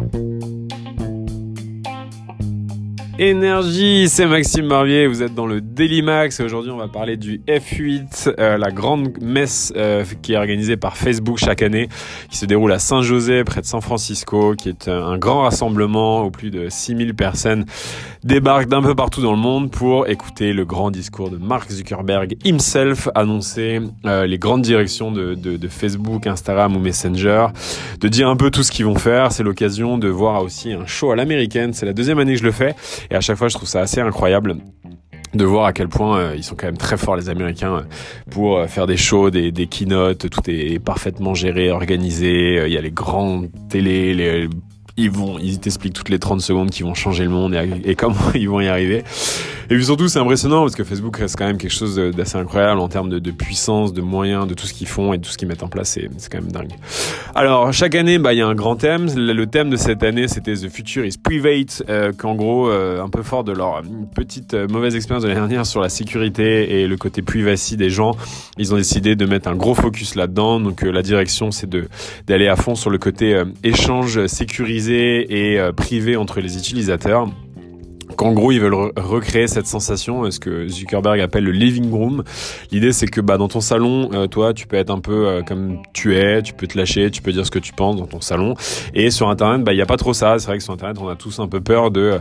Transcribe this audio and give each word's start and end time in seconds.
Bye. 0.00 0.39
Énergie, 3.22 4.08
c'est 4.08 4.24
Maxime 4.24 4.66
Barbier, 4.66 5.06
vous 5.06 5.22
êtes 5.22 5.34
dans 5.34 5.44
le 5.44 5.60
Daily 5.60 6.00
Max. 6.00 6.40
Et 6.40 6.42
aujourd'hui 6.42 6.70
on 6.70 6.78
va 6.78 6.88
parler 6.88 7.18
du 7.18 7.42
F8, 7.46 8.32
euh, 8.38 8.56
la 8.56 8.70
grande 8.70 9.10
messe 9.20 9.74
euh, 9.76 10.06
qui 10.22 10.32
est 10.32 10.38
organisée 10.38 10.78
par 10.78 10.96
Facebook 10.96 11.36
chaque 11.36 11.60
année, 11.60 11.90
qui 12.30 12.38
se 12.38 12.46
déroule 12.46 12.72
à 12.72 12.78
Saint-José 12.78 13.44
près 13.44 13.60
de 13.60 13.66
San 13.66 13.82
Francisco, 13.82 14.54
qui 14.54 14.70
est 14.70 14.88
un 14.88 15.18
grand 15.18 15.42
rassemblement 15.42 16.24
où 16.24 16.30
plus 16.30 16.50
de 16.50 16.70
6000 16.70 17.14
personnes 17.14 17.66
débarquent 18.24 18.68
d'un 18.68 18.80
peu 18.80 18.94
partout 18.94 19.20
dans 19.20 19.32
le 19.32 19.38
monde 19.38 19.70
pour 19.70 20.08
écouter 20.08 20.54
le 20.54 20.64
grand 20.64 20.90
discours 20.90 21.28
de 21.28 21.36
Mark 21.36 21.70
Zuckerberg 21.70 22.38
himself, 22.42 23.10
annoncer 23.14 23.80
euh, 24.06 24.26
les 24.26 24.38
grandes 24.38 24.62
directions 24.62 25.12
de, 25.12 25.34
de, 25.34 25.58
de 25.58 25.68
Facebook, 25.68 26.26
Instagram 26.26 26.74
ou 26.74 26.80
Messenger, 26.80 27.48
de 28.00 28.08
dire 28.08 28.30
un 28.30 28.36
peu 28.36 28.50
tout 28.50 28.62
ce 28.62 28.72
qu'ils 28.72 28.86
vont 28.86 28.94
faire, 28.94 29.30
c'est 29.30 29.42
l'occasion 29.42 29.98
de 29.98 30.08
voir 30.08 30.42
aussi 30.42 30.72
un 30.72 30.86
show 30.86 31.10
à 31.10 31.16
l'américaine, 31.16 31.74
c'est 31.74 31.84
la 31.84 31.92
deuxième 31.92 32.18
année 32.18 32.32
que 32.32 32.38
je 32.38 32.44
le 32.44 32.52
fais 32.52 32.74
et 33.10 33.14
à 33.14 33.20
chaque 33.20 33.36
fois, 33.36 33.48
je 33.48 33.54
trouve 33.54 33.68
ça 33.68 33.80
assez 33.80 34.00
incroyable 34.00 34.56
de 35.34 35.44
voir 35.44 35.66
à 35.66 35.72
quel 35.72 35.88
point 35.88 36.18
euh, 36.18 36.34
ils 36.36 36.42
sont 36.42 36.56
quand 36.56 36.66
même 36.66 36.76
très 36.76 36.96
forts 36.96 37.16
les 37.16 37.28
Américains 37.28 37.76
euh, 37.76 37.82
pour 38.30 38.58
euh, 38.58 38.66
faire 38.66 38.86
des 38.86 38.96
shows, 38.96 39.30
des, 39.30 39.52
des 39.52 39.66
keynotes, 39.66 40.28
tout 40.28 40.40
est 40.48 40.78
parfaitement 40.78 41.34
géré, 41.34 41.70
organisé, 41.70 42.64
il 42.66 42.72
y 42.72 42.78
a 42.78 42.80
les 42.80 42.90
grandes 42.90 43.48
télés, 43.68 44.14
les 44.14 44.48
ils 44.96 45.10
vont, 45.10 45.38
ils 45.38 45.58
t'expliquent 45.60 45.94
toutes 45.94 46.08
les 46.10 46.18
30 46.18 46.40
secondes 46.40 46.70
qu'ils 46.70 46.84
vont 46.84 46.94
changer 46.94 47.24
le 47.24 47.30
monde 47.30 47.54
et, 47.54 47.90
et 47.90 47.94
comment 47.94 48.16
ils 48.34 48.48
vont 48.48 48.60
y 48.60 48.68
arriver. 48.68 49.04
Et 49.70 49.76
puis 49.76 49.84
surtout, 49.84 50.08
c'est 50.08 50.18
impressionnant 50.18 50.62
parce 50.62 50.74
que 50.74 50.82
Facebook 50.82 51.16
reste 51.16 51.36
quand 51.38 51.46
même 51.46 51.56
quelque 51.56 51.72
chose 51.72 51.94
d'assez 51.94 52.36
incroyable 52.36 52.80
en 52.80 52.88
termes 52.88 53.08
de, 53.08 53.30
puissance, 53.30 53.92
de 53.92 54.00
moyens, 54.00 54.48
de 54.48 54.54
tout 54.54 54.66
ce 54.66 54.74
qu'ils 54.74 54.88
font 54.88 55.12
et 55.12 55.18
de 55.18 55.24
tout 55.24 55.30
ce 55.30 55.38
qu'ils 55.38 55.46
mettent 55.46 55.62
en 55.62 55.68
place. 55.68 55.96
C'est 56.16 56.28
quand 56.28 56.40
même 56.40 56.50
dingue. 56.50 56.72
Alors, 57.36 57.72
chaque 57.72 57.94
année, 57.94 58.18
bah, 58.18 58.32
il 58.32 58.38
y 58.38 58.42
a 58.42 58.48
un 58.48 58.56
grand 58.56 58.74
thème. 58.74 59.06
Le 59.14 59.46
thème 59.46 59.70
de 59.70 59.76
cette 59.76 60.02
année, 60.02 60.26
c'était 60.26 60.54
The 60.54 60.68
Future 60.68 61.04
is 61.04 61.18
Private, 61.22 61.84
euh, 61.88 62.12
qu'en 62.12 62.34
gros, 62.34 62.68
euh, 62.68 63.00
un 63.00 63.08
peu 63.08 63.22
fort 63.22 63.44
de 63.44 63.52
leur 63.52 63.82
petite 64.14 64.54
euh, 64.54 64.66
mauvaise 64.66 64.96
expérience 64.96 65.22
de 65.22 65.28
l'année 65.28 65.40
dernière 65.40 65.66
sur 65.66 65.80
la 65.80 65.88
sécurité 65.88 66.80
et 66.80 66.88
le 66.88 66.96
côté 66.96 67.22
privacy 67.22 67.76
des 67.76 67.90
gens, 67.90 68.16
ils 68.58 68.74
ont 68.74 68.76
décidé 68.76 69.14
de 69.14 69.24
mettre 69.24 69.48
un 69.48 69.54
gros 69.54 69.74
focus 69.74 70.16
là-dedans. 70.16 70.58
Donc, 70.58 70.82
euh, 70.82 70.90
la 70.90 71.02
direction, 71.02 71.52
c'est 71.52 71.70
d'aller 72.26 72.48
à 72.48 72.56
fond 72.56 72.74
sur 72.74 72.90
le 72.90 72.98
côté 72.98 73.34
euh, 73.34 73.44
échange 73.62 74.26
sécurisé 74.26 75.54
et 75.54 75.60
privé 75.76 76.16
entre 76.16 76.40
les 76.40 76.56
utilisateurs 76.56 77.28
qu'en 78.20 78.32
gros 78.32 78.52
ils 78.52 78.60
veulent 78.60 78.92
recréer 78.98 79.48
cette 79.48 79.66
sensation, 79.66 80.30
ce 80.30 80.38
que 80.38 80.68
Zuckerberg 80.68 81.20
appelle 81.20 81.44
le 81.44 81.52
living 81.52 81.90
room. 81.90 82.22
L'idée 82.70 82.92
c'est 82.92 83.06
que 83.06 83.22
bah, 83.22 83.38
dans 83.38 83.48
ton 83.48 83.62
salon, 83.62 84.10
euh, 84.12 84.26
toi 84.26 84.52
tu 84.52 84.66
peux 84.66 84.76
être 84.76 84.90
un 84.90 85.00
peu 85.00 85.26
euh, 85.26 85.42
comme 85.42 85.78
tu 85.94 86.14
es, 86.18 86.42
tu 86.42 86.52
peux 86.52 86.66
te 86.66 86.76
lâcher, 86.76 87.10
tu 87.10 87.22
peux 87.22 87.32
dire 87.32 87.46
ce 87.46 87.50
que 87.50 87.58
tu 87.58 87.72
penses 87.72 87.96
dans 87.96 88.06
ton 88.06 88.20
salon. 88.20 88.56
Et 88.92 89.10
sur 89.10 89.30
Internet, 89.30 89.64
bah 89.64 89.72
il 89.72 89.78
y 89.78 89.80
a 89.80 89.86
pas 89.86 89.96
trop 89.96 90.12
ça. 90.12 90.38
C'est 90.38 90.48
vrai 90.48 90.58
que 90.58 90.62
sur 90.62 90.74
Internet 90.74 90.98
on 91.00 91.08
a 91.08 91.16
tous 91.16 91.38
un 91.38 91.48
peu 91.48 91.62
peur 91.62 91.90
de 91.90 92.20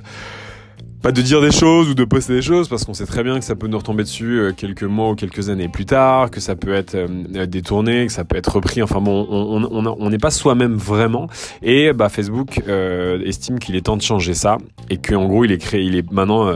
pas 1.01 1.11
de 1.13 1.21
dire 1.21 1.41
des 1.41 1.51
choses 1.51 1.89
ou 1.89 1.93
de 1.93 2.03
poster 2.03 2.33
des 2.33 2.41
choses 2.41 2.67
parce 2.67 2.83
qu'on 2.83 2.93
sait 2.93 3.05
très 3.05 3.23
bien 3.23 3.39
que 3.39 3.45
ça 3.45 3.55
peut 3.55 3.67
nous 3.67 3.77
retomber 3.77 4.03
dessus 4.03 4.39
euh, 4.39 4.51
quelques 4.51 4.83
mois 4.83 5.11
ou 5.11 5.15
quelques 5.15 5.49
années 5.49 5.69
plus 5.69 5.85
tard, 5.85 6.29
que 6.29 6.41
ça 6.41 6.55
peut 6.55 6.73
être 6.73 6.95
euh, 6.95 7.45
détourné, 7.45 8.05
que 8.05 8.11
ça 8.11 8.25
peut 8.25 8.35
être 8.35 8.55
repris. 8.55 8.81
Enfin 8.81 8.99
bon, 8.99 9.25
on 9.29 10.09
n'est 10.09 10.17
pas 10.17 10.31
soi-même 10.31 10.75
vraiment. 10.75 11.27
Et 11.61 11.93
bah 11.93 12.09
Facebook 12.09 12.61
euh, 12.67 13.21
estime 13.23 13.59
qu'il 13.59 13.75
est 13.75 13.81
temps 13.81 13.97
de 13.97 14.01
changer 14.01 14.33
ça 14.33 14.57
et 14.89 14.97
qu'en 14.97 15.25
gros 15.27 15.45
il 15.45 15.51
est 15.51 15.57
créé, 15.57 15.83
il 15.83 15.95
est 15.95 16.11
maintenant 16.11 16.51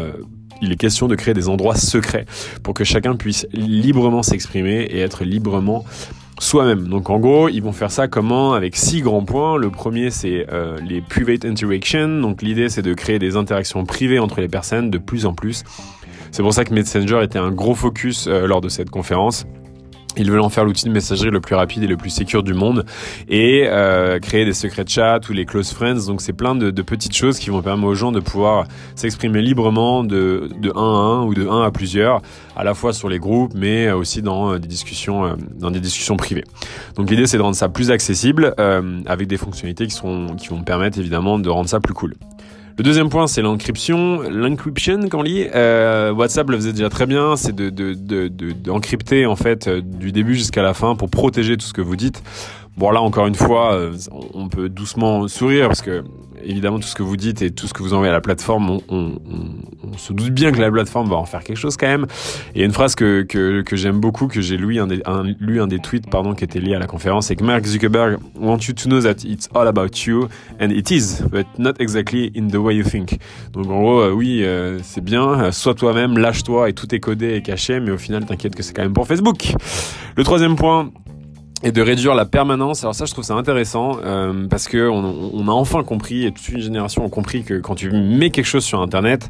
il 0.61 0.71
est 0.71 0.77
question 0.77 1.07
de 1.07 1.15
créer 1.15 1.33
des 1.33 1.49
endroits 1.49 1.75
secrets 1.75 2.25
pour 2.63 2.73
que 2.73 2.83
chacun 2.83 3.15
puisse 3.15 3.47
librement 3.53 4.23
s'exprimer 4.23 4.81
et 4.81 4.99
être 4.99 5.23
librement 5.23 5.85
soi-même. 6.39 6.87
Donc 6.87 7.09
en 7.09 7.19
gros, 7.19 7.49
ils 7.49 7.61
vont 7.61 7.71
faire 7.71 7.91
ça 7.91 8.07
comment 8.07 8.53
Avec 8.53 8.75
six 8.75 9.01
grands 9.01 9.23
points. 9.23 9.57
Le 9.57 9.69
premier, 9.69 10.09
c'est 10.09 10.47
euh, 10.51 10.77
les 10.87 11.01
private 11.01 11.45
interactions. 11.45 12.21
Donc 12.21 12.41
l'idée, 12.41 12.69
c'est 12.69 12.81
de 12.81 12.93
créer 12.93 13.19
des 13.19 13.35
interactions 13.35 13.85
privées 13.85 14.19
entre 14.19 14.41
les 14.41 14.47
personnes 14.47 14.89
de 14.89 14.97
plus 14.97 15.25
en 15.25 15.33
plus. 15.33 15.63
C'est 16.31 16.41
pour 16.41 16.53
ça 16.53 16.65
que 16.65 16.73
Messenger 16.73 17.21
était 17.23 17.39
un 17.39 17.51
gros 17.51 17.75
focus 17.75 18.27
euh, 18.27 18.47
lors 18.47 18.61
de 18.61 18.69
cette 18.69 18.89
conférence. 18.89 19.45
Ils 20.17 20.29
veulent 20.29 20.41
en 20.41 20.49
faire 20.49 20.65
l'outil 20.65 20.85
de 20.85 20.91
messagerie 20.91 21.31
le 21.31 21.41
plus 21.41 21.55
rapide 21.55 21.83
et 21.83 21.87
le 21.87 21.97
plus 21.97 22.09
sécur 22.09 22.43
du 22.43 22.53
monde 22.53 22.85
et 23.27 23.65
euh, 23.67 24.19
créer 24.19 24.45
des 24.45 24.53
secrets 24.53 24.83
de 24.83 24.89
chat 24.89 25.27
ou 25.29 25.33
les 25.33 25.45
close 25.45 25.71
friends. 25.71 26.05
Donc 26.07 26.21
c'est 26.21 26.33
plein 26.33 26.55
de, 26.55 26.69
petites 26.83 27.15
choses 27.15 27.39
qui 27.39 27.49
vont 27.49 27.61
permettre 27.61 27.87
aux 27.87 27.95
gens 27.95 28.11
de 28.11 28.19
pouvoir 28.19 28.65
s'exprimer 28.95 29.41
librement 29.41 30.03
de, 30.03 30.49
de 30.59 30.71
1 30.71 30.73
à 30.75 30.81
1 30.81 31.23
ou 31.23 31.33
de 31.33 31.47
1 31.47 31.63
à 31.63 31.71
plusieurs, 31.71 32.21
à 32.55 32.63
la 32.63 32.73
fois 32.73 32.93
sur 32.93 33.09
les 33.09 33.19
groupes 33.19 33.53
mais 33.55 33.91
aussi 33.91 34.21
dans 34.21 34.53
euh, 34.53 34.59
des 34.59 34.67
discussions, 34.67 35.25
euh, 35.25 35.33
dans 35.55 35.71
des 35.71 35.79
discussions 35.79 36.17
privées. 36.17 36.43
Donc 36.95 37.09
l'idée 37.09 37.25
c'est 37.25 37.37
de 37.37 37.41
rendre 37.41 37.55
ça 37.55 37.69
plus 37.69 37.89
accessible 37.89 38.53
avec 39.05 39.27
des 39.27 39.37
fonctionnalités 39.37 39.87
qui, 39.87 39.95
sont, 39.95 40.35
qui 40.37 40.49
vont 40.49 40.61
permettre 40.61 40.99
évidemment 40.99 41.39
de 41.39 41.49
rendre 41.49 41.69
ça 41.69 41.79
plus 41.79 41.93
cool. 41.93 42.13
Le 42.75 42.83
deuxième 42.83 43.09
point, 43.09 43.27
c'est 43.27 43.43
l'encryption. 43.43 44.23
L'encryption, 44.23 45.07
quand 45.07 45.19
on 45.19 45.21
lit, 45.23 45.47
euh, 45.53 46.11
WhatsApp 46.11 46.49
le 46.49 46.57
faisait 46.57 46.71
déjà 46.71 46.89
très 46.89 47.05
bien, 47.05 47.35
c'est 47.35 47.53
de, 47.53 47.69
de, 47.69 47.93
de, 47.93 48.27
de, 48.27 49.25
en 49.27 49.35
fait 49.35 49.67
euh, 49.67 49.81
du 49.81 50.11
début 50.11 50.33
jusqu'à 50.33 50.63
la 50.63 50.73
fin 50.73 50.95
pour 50.95 51.09
protéger 51.09 51.55
tout 51.55 51.67
ce 51.67 51.73
que 51.73 51.81
vous 51.81 51.95
dites. 51.95 52.23
Bon 52.75 52.89
là 52.89 52.99
encore 53.01 53.27
une 53.27 53.35
fois, 53.35 53.73
euh, 53.73 53.93
on 54.33 54.49
peut 54.49 54.69
doucement 54.69 55.27
sourire 55.27 55.67
parce 55.67 55.83
que 55.83 56.03
évidemment 56.45 56.79
tout 56.79 56.87
ce 56.87 56.95
que 56.95 57.03
vous 57.03 57.17
dites 57.17 57.41
et 57.41 57.51
tout 57.51 57.67
ce 57.67 57.73
que 57.73 57.83
vous 57.83 57.93
envoyez 57.93 58.09
à 58.09 58.13
la 58.13 58.21
plateforme, 58.21 58.79
on, 58.89 59.13
se 59.97 60.11
doute 60.11 60.33
bien 60.33 60.51
que 60.51 60.59
la 60.59 60.71
plateforme 60.71 61.09
va 61.09 61.17
en 61.17 61.25
faire 61.25 61.43
quelque 61.43 61.57
chose 61.57 61.77
quand 61.77 61.87
même. 61.87 62.07
Et 62.55 62.63
une 62.63 62.71
phrase 62.71 62.95
que, 62.95 63.21
que, 63.21 63.75
j'aime 63.75 63.99
beaucoup, 63.99 64.27
que 64.27 64.41
j'ai 64.41 64.57
lu 64.57 64.79
un, 64.79 64.87
des, 64.87 65.79
tweets 65.79 66.09
pardon 66.09 66.33
qui 66.33 66.43
était 66.43 66.59
lié 66.59 66.73
à 66.75 66.79
la 66.79 66.87
conférence, 66.87 67.27
c'est 67.27 67.35
que 67.35 67.43
Mark 67.43 67.65
Zuckerberg 67.65 68.17
want 68.39 68.59
you 68.67 68.73
to 68.73 68.89
know 68.89 69.01
that 69.01 69.23
it's 69.23 69.49
all 69.53 69.67
about 69.67 70.05
you 70.05 70.27
and 70.59 70.69
it 70.69 70.89
is, 70.91 71.21
but 71.31 71.45
not 71.57 71.73
exactly 71.79 72.31
in 72.35 72.47
the 72.47 72.55
way 72.55 72.75
you 72.75 72.83
think. 72.83 73.19
Donc 73.51 73.67
en 73.67 73.79
gros, 73.79 73.99
euh, 74.01 74.11
oui, 74.11 74.43
euh, 74.43 74.79
c'est 74.81 75.03
bien, 75.03 75.51
sois 75.51 75.75
toi-même, 75.75 76.17
lâche-toi 76.17 76.69
et 76.69 76.73
tout 76.73 76.93
est 76.93 76.99
codé 76.99 77.35
et 77.35 77.41
caché, 77.41 77.79
mais 77.79 77.91
au 77.91 77.97
final 77.97 78.25
t'inquiète 78.25 78.55
que 78.55 78.63
c'est 78.63 78.73
quand 78.73 78.83
même 78.83 78.93
pour 78.93 79.07
Facebook. 79.07 79.53
Le 80.15 80.23
troisième 80.23 80.55
point, 80.55 80.91
et 81.63 81.71
de 81.71 81.81
réduire 81.81 82.13
la 82.13 82.25
permanence. 82.25 82.83
Alors 82.83 82.93
ça, 82.93 83.05
je 83.05 83.11
trouve 83.11 83.23
ça 83.23 83.35
intéressant 83.35 83.97
euh, 84.03 84.47
parce 84.49 84.67
que 84.67 84.89
on, 84.89 85.31
on, 85.33 85.47
a 85.47 85.51
enfin 85.51 85.83
compris 85.83 86.25
et 86.25 86.31
toute 86.31 86.49
une 86.49 86.59
génération 86.59 87.05
a 87.05 87.09
compris 87.09 87.43
que 87.43 87.55
quand 87.55 87.75
tu 87.75 87.89
mets 87.89 88.29
quelque 88.29 88.45
chose 88.45 88.65
sur 88.65 88.81
Internet, 88.81 89.29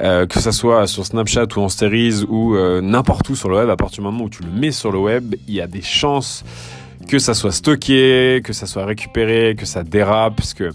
euh, 0.00 0.26
que 0.26 0.40
ça 0.40 0.50
soit 0.50 0.86
sur 0.86 1.04
Snapchat 1.04 1.46
ou 1.56 1.60
en 1.60 1.68
Stories 1.68 2.24
ou 2.28 2.56
euh, 2.56 2.80
n'importe 2.80 3.28
où 3.28 3.36
sur 3.36 3.50
le 3.50 3.56
web, 3.56 3.68
à 3.68 3.76
partir 3.76 3.98
du 3.98 4.04
moment 4.10 4.24
où 4.24 4.30
tu 4.30 4.42
le 4.42 4.50
mets 4.50 4.72
sur 4.72 4.90
le 4.90 4.98
web, 4.98 5.34
il 5.46 5.54
y 5.54 5.60
a 5.60 5.66
des 5.66 5.82
chances 5.82 6.42
que 7.06 7.18
ça 7.18 7.34
soit 7.34 7.52
stocké, 7.52 8.40
que 8.42 8.54
ça 8.54 8.66
soit 8.66 8.86
récupéré, 8.86 9.54
que 9.58 9.66
ça 9.66 9.82
dérape, 9.82 10.36
parce 10.36 10.54
que 10.54 10.70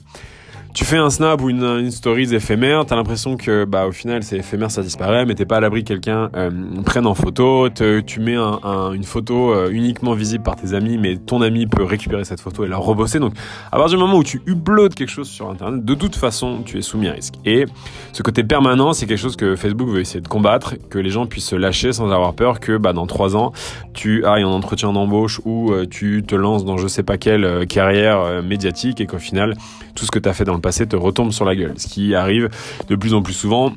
tu 0.73 0.85
fais 0.85 0.97
un 0.97 1.09
snap 1.09 1.41
ou 1.41 1.49
une, 1.49 1.63
une 1.63 1.91
stories 1.91 2.33
éphémère, 2.33 2.85
t'as 2.85 2.95
l'impression 2.95 3.37
que 3.37 3.65
bah 3.65 3.87
au 3.87 3.91
final 3.91 4.21
c'est 4.23 4.37
éphémère, 4.37 4.69
ça 4.69 4.83
disparaît, 4.83 5.25
mais 5.25 5.33
t'es 5.33 5.45
pas 5.45 5.57
à 5.57 5.59
l'abri 5.59 5.83
que 5.83 5.89
quelqu'un 5.89 6.29
euh, 6.35 6.51
prenne 6.85 7.07
en 7.07 7.15
photo, 7.15 7.69
te, 7.69 8.01
tu 8.01 8.19
mets 8.19 8.35
un, 8.35 8.59
un, 8.63 8.93
une 8.93 9.03
photo 9.03 9.51
euh, 9.51 9.69
uniquement 9.71 10.13
visible 10.13 10.43
par 10.43 10.55
tes 10.55 10.73
amis, 10.73 10.97
mais 10.97 11.17
ton 11.17 11.41
ami 11.41 11.65
peut 11.65 11.83
récupérer 11.83 12.23
cette 12.23 12.39
photo 12.39 12.65
et 12.65 12.67
la 12.67 12.77
rebosser. 12.77 13.19
Donc 13.19 13.33
à 13.71 13.77
partir 13.77 13.97
du 13.97 14.03
moment 14.03 14.17
où 14.17 14.23
tu 14.23 14.41
uploads 14.45 14.89
quelque 14.89 15.09
chose 15.09 15.27
sur 15.27 15.49
internet, 15.49 15.83
de 15.83 15.93
toute 15.95 16.15
façon 16.15 16.61
tu 16.63 16.77
es 16.77 16.81
soumis 16.81 17.07
à 17.07 17.13
risque. 17.13 17.35
Et 17.45 17.65
ce 18.13 18.21
côté 18.21 18.43
permanent, 18.43 18.93
c'est 18.93 19.07
quelque 19.07 19.17
chose 19.17 19.35
que 19.35 19.55
Facebook 19.55 19.89
veut 19.89 20.01
essayer 20.01 20.21
de 20.21 20.27
combattre, 20.27 20.75
que 20.89 20.99
les 20.99 21.09
gens 21.09 21.25
puissent 21.25 21.47
se 21.47 21.55
lâcher 21.55 21.93
sans 21.93 22.11
avoir 22.11 22.35
peur 22.35 22.59
que 22.59 22.77
bah 22.77 22.93
dans 22.93 23.07
trois 23.07 23.35
ans 23.35 23.53
tu 23.93 24.23
ailles 24.25 24.43
en 24.43 24.51
entretien 24.51 24.93
d'embauche 24.93 25.41
ou 25.45 25.71
euh, 25.71 25.85
tu 25.89 26.23
te 26.25 26.35
lances 26.35 26.63
dans 26.63 26.77
je 26.77 26.87
sais 26.87 27.03
pas 27.03 27.17
quelle 27.17 27.65
carrière 27.67 28.43
médiatique 28.43 29.01
et 29.01 29.07
qu'au 29.07 29.17
final 29.17 29.55
tout 29.95 30.05
ce 30.05 30.11
que 30.11 30.19
tu 30.19 30.29
as 30.29 30.33
fait 30.33 30.45
dans 30.45 30.53
le 30.53 30.58
passé 30.59 30.87
te 30.87 30.95
retombe 30.95 31.31
sur 31.31 31.45
la 31.45 31.55
gueule. 31.55 31.73
Ce 31.77 31.87
qui 31.87 32.15
arrive 32.15 32.49
de 32.87 32.95
plus 32.95 33.13
en 33.13 33.21
plus 33.21 33.33
souvent 33.33 33.73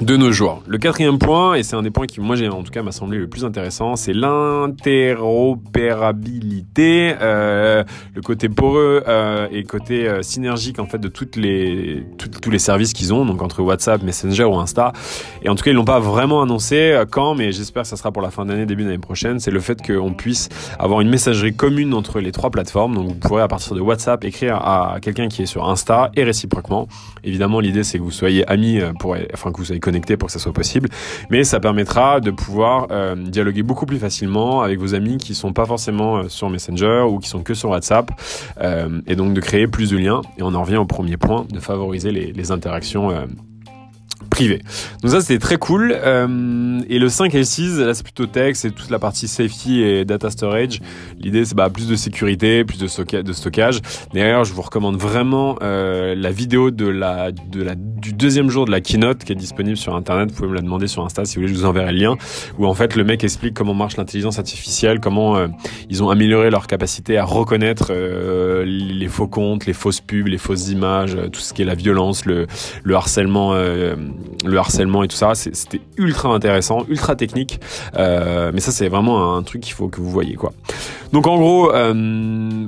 de 0.00 0.16
nos 0.16 0.32
jours. 0.32 0.62
Le 0.66 0.78
quatrième 0.78 1.18
point, 1.18 1.52
et 1.54 1.62
c'est 1.62 1.76
un 1.76 1.82
des 1.82 1.90
points 1.90 2.06
qui 2.06 2.20
moi 2.20 2.34
j'ai 2.34 2.48
en 2.48 2.62
tout 2.62 2.72
cas 2.72 2.82
m'a 2.82 2.92
semblé 2.92 3.18
le 3.18 3.26
plus 3.26 3.44
intéressant, 3.44 3.96
c'est 3.96 4.14
l'interopérabilité, 4.14 7.14
euh, 7.20 7.84
le 8.14 8.22
côté 8.22 8.48
poreux 8.48 9.02
euh, 9.06 9.46
et 9.52 9.64
côté 9.64 10.08
euh, 10.08 10.22
synergique 10.22 10.78
en 10.78 10.86
fait 10.86 10.96
de 10.98 11.08
toutes 11.08 11.36
les 11.36 12.06
tous 12.16 12.50
les 12.50 12.58
services 12.58 12.94
qu'ils 12.94 13.12
ont, 13.12 13.26
donc 13.26 13.42
entre 13.42 13.60
WhatsApp, 13.62 14.02
Messenger 14.02 14.44
ou 14.44 14.56
Insta. 14.56 14.94
Et 15.42 15.50
en 15.50 15.54
tout 15.54 15.64
cas 15.64 15.70
ils 15.70 15.74
l'ont 15.74 15.84
pas 15.84 16.00
vraiment 16.00 16.40
annoncé 16.40 16.92
euh, 16.92 17.04
quand, 17.04 17.34
mais 17.34 17.52
j'espère 17.52 17.82
que 17.82 17.88
ça 17.88 17.96
sera 17.96 18.10
pour 18.10 18.22
la 18.22 18.30
fin 18.30 18.46
d'année, 18.46 18.64
début 18.64 18.84
d'année 18.84 18.96
prochaine. 18.98 19.38
C'est 19.38 19.50
le 19.50 19.60
fait 19.60 19.86
qu'on 19.86 20.14
puisse 20.14 20.48
avoir 20.78 21.02
une 21.02 21.10
messagerie 21.10 21.54
commune 21.54 21.92
entre 21.92 22.20
les 22.20 22.32
trois 22.32 22.48
plateformes. 22.50 22.94
Donc 22.94 23.08
vous 23.08 23.16
pourrez 23.16 23.42
à 23.42 23.48
partir 23.48 23.74
de 23.74 23.80
WhatsApp 23.80 24.24
écrire 24.24 24.56
à 24.56 24.96
quelqu'un 25.02 25.28
qui 25.28 25.42
est 25.42 25.46
sur 25.46 25.68
Insta 25.68 26.10
et 26.16 26.24
réciproquement. 26.24 26.88
Évidemment 27.22 27.60
l'idée 27.60 27.84
c'est 27.84 27.98
que 27.98 28.02
vous 28.02 28.10
soyez 28.10 28.48
amis 28.48 28.80
pour, 28.98 29.14
enfin 29.34 29.52
que 29.52 29.58
vous 29.58 29.66
soyez 29.66 29.78
connecté 29.90 30.16
pour 30.16 30.28
que 30.28 30.32
ça 30.32 30.38
soit 30.38 30.52
possible. 30.52 30.88
Mais 31.30 31.42
ça 31.42 31.58
permettra 31.58 32.20
de 32.20 32.30
pouvoir 32.30 32.86
euh, 32.92 33.16
dialoguer 33.16 33.64
beaucoup 33.64 33.86
plus 33.86 33.98
facilement 33.98 34.62
avec 34.62 34.78
vos 34.78 34.94
amis 34.94 35.18
qui 35.18 35.34
sont 35.34 35.52
pas 35.52 35.66
forcément 35.66 36.18
euh, 36.18 36.28
sur 36.28 36.48
Messenger 36.48 37.04
ou 37.08 37.18
qui 37.18 37.28
sont 37.28 37.42
que 37.42 37.54
sur 37.54 37.70
WhatsApp. 37.70 38.12
Euh, 38.60 39.00
et 39.08 39.16
donc 39.16 39.34
de 39.34 39.40
créer 39.40 39.66
plus 39.66 39.90
de 39.90 39.98
liens. 39.98 40.22
Et 40.38 40.42
on 40.42 40.54
en 40.54 40.62
revient 40.62 40.76
au 40.76 40.86
premier 40.86 41.16
point, 41.16 41.44
de 41.50 41.58
favoriser 41.58 42.12
les 42.12 42.52
interactions 42.52 43.10
privé. 44.30 44.62
Donc 45.02 45.12
ça 45.12 45.20
c'était 45.20 45.38
très 45.38 45.58
cool. 45.58 45.94
Euh, 45.94 46.80
et 46.88 46.98
le 46.98 47.08
5 47.08 47.34
et 47.34 47.38
le 47.38 47.44
6, 47.44 47.80
là 47.80 47.94
c'est 47.94 48.02
plutôt 48.02 48.26
texte, 48.26 48.62
c'est 48.62 48.70
toute 48.70 48.90
la 48.90 48.98
partie 48.98 49.28
safety 49.28 49.82
et 49.82 50.04
data 50.04 50.30
storage. 50.30 50.80
L'idée 51.18 51.44
c'est 51.44 51.54
bah, 51.54 51.68
plus 51.68 51.88
de 51.88 51.96
sécurité, 51.96 52.64
plus 52.64 52.78
de, 52.78 52.86
stockage. 53.32 53.80
D'ailleurs 54.14 54.44
je 54.44 54.52
vous 54.52 54.62
recommande 54.62 54.96
vraiment 54.96 55.56
euh, 55.62 56.14
la 56.14 56.30
vidéo 56.30 56.70
de 56.70 56.86
la, 56.86 57.32
de 57.32 57.62
la, 57.62 57.74
du 57.74 58.12
deuxième 58.12 58.48
jour 58.48 58.64
de 58.64 58.70
la 58.70 58.80
keynote 58.80 59.24
qui 59.24 59.32
est 59.32 59.36
disponible 59.36 59.76
sur 59.76 59.94
internet. 59.94 60.30
Vous 60.30 60.36
pouvez 60.36 60.48
me 60.48 60.54
la 60.54 60.62
demander 60.62 60.86
sur 60.86 61.04
Insta 61.04 61.24
si 61.24 61.36
vous 61.36 61.42
voulez, 61.42 61.54
je 61.54 61.58
vous 61.58 61.66
enverrai 61.66 61.92
le 61.92 61.98
lien. 61.98 62.16
Où 62.58 62.66
en 62.66 62.74
fait 62.74 62.96
le 62.96 63.04
mec 63.04 63.24
explique 63.24 63.54
comment 63.54 63.74
marche 63.74 63.96
l'intelligence 63.96 64.38
artificielle, 64.38 65.00
comment 65.00 65.36
euh, 65.36 65.48
ils 65.90 66.02
ont 66.02 66.10
amélioré 66.10 66.50
leur 66.50 66.66
capacité 66.66 67.18
à 67.18 67.24
reconnaître 67.24 67.88
euh, 67.90 68.64
les 68.64 69.08
faux 69.08 69.28
comptes, 69.28 69.66
les 69.66 69.72
fausses 69.72 70.00
pubs, 70.00 70.26
les 70.26 70.38
fausses 70.38 70.68
images, 70.70 71.16
tout 71.32 71.40
ce 71.40 71.52
qui 71.52 71.62
est 71.62 71.66
la 71.66 71.74
violence, 71.74 72.24
le, 72.24 72.46
le 72.82 72.94
harcèlement, 72.94 73.54
le 74.44 74.58
harcèlement 74.58 75.02
et 75.02 75.08
tout 75.08 75.16
ça. 75.16 75.34
C'était 75.34 75.80
ultra 75.96 76.30
intéressant, 76.30 76.84
ultra 76.88 77.16
technique. 77.16 77.60
Euh, 77.96 78.50
mais 78.52 78.60
ça, 78.60 78.72
c'est 78.72 78.88
vraiment 78.88 79.36
un 79.36 79.42
truc 79.42 79.62
qu'il 79.62 79.74
faut 79.74 79.88
que 79.88 80.00
vous 80.00 80.10
voyez, 80.10 80.34
quoi. 80.34 80.52
Donc 81.12 81.26
en 81.26 81.38
gros, 81.38 81.74
euh, 81.74 82.66